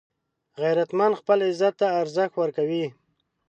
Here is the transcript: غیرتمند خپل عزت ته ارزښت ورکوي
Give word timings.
غیرتمند 0.61 1.13
خپل 1.21 1.39
عزت 1.49 1.73
ته 1.81 1.87
ارزښت 2.01 2.33
ورکوي 2.37 2.85